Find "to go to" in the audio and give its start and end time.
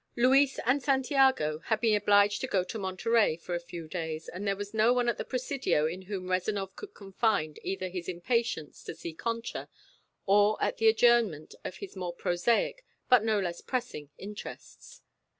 2.41-2.79